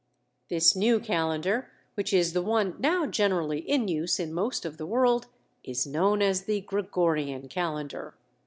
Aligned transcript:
This 0.49 0.75
new 0.75 0.99
calendar, 0.99 1.69
which 1.93 2.11
is 2.11 2.33
the 2.33 2.41
one 2.41 2.75
now 2.79 3.05
generally 3.05 3.59
in 3.59 3.87
use 3.87 4.19
in 4.19 4.33
most 4.33 4.65
of 4.65 4.77
the 4.79 4.85
world, 4.87 5.27
is 5.63 5.85
known 5.85 6.23
as 6.23 6.45
the 6.45 6.61
Gregorian 6.61 7.47
calendar. 7.47 8.15